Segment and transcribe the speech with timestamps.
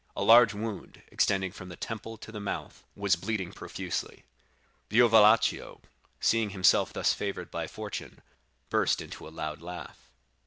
[0.15, 4.23] A large wound, extending from the temple to the mouth, was bleeding profusely.
[4.89, 5.79] Diavolaccio,
[6.19, 8.23] seeing himself thus favored by fortune,
[8.71, 10.09] burst into a loud laugh.